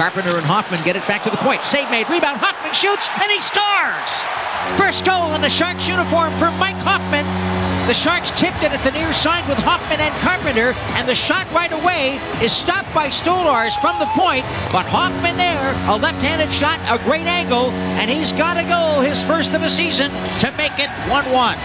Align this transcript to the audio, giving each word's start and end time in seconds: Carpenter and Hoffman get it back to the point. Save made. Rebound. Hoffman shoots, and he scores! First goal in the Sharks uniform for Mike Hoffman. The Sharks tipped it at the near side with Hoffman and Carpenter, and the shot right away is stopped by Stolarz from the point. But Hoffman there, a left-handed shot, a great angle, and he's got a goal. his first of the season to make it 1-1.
Carpenter 0.00 0.34
and 0.34 0.46
Hoffman 0.48 0.80
get 0.80 0.96
it 0.96 1.06
back 1.06 1.24
to 1.24 1.30
the 1.30 1.36
point. 1.44 1.60
Save 1.60 1.90
made. 1.90 2.08
Rebound. 2.08 2.40
Hoffman 2.40 2.72
shoots, 2.72 3.12
and 3.20 3.28
he 3.28 3.36
scores! 3.36 4.08
First 4.80 5.04
goal 5.04 5.36
in 5.36 5.44
the 5.44 5.52
Sharks 5.52 5.84
uniform 5.84 6.32
for 6.40 6.48
Mike 6.56 6.80
Hoffman. 6.88 7.28
The 7.84 7.92
Sharks 7.92 8.32
tipped 8.32 8.64
it 8.64 8.72
at 8.72 8.80
the 8.80 8.96
near 8.96 9.12
side 9.12 9.46
with 9.46 9.58
Hoffman 9.60 10.00
and 10.00 10.14
Carpenter, 10.24 10.72
and 10.96 11.06
the 11.06 11.14
shot 11.14 11.44
right 11.52 11.68
away 11.68 12.16
is 12.40 12.48
stopped 12.48 12.88
by 12.94 13.08
Stolarz 13.08 13.76
from 13.84 13.98
the 14.00 14.08
point. 14.16 14.48
But 14.72 14.88
Hoffman 14.88 15.36
there, 15.36 15.76
a 15.84 15.96
left-handed 16.00 16.48
shot, 16.48 16.80
a 16.88 16.96
great 17.04 17.28
angle, 17.28 17.68
and 18.00 18.08
he's 18.08 18.32
got 18.32 18.56
a 18.56 18.64
goal. 18.64 19.02
his 19.02 19.22
first 19.22 19.52
of 19.52 19.60
the 19.60 19.68
season 19.68 20.08
to 20.40 20.48
make 20.56 20.78
it 20.78 20.88
1-1. 21.12 21.58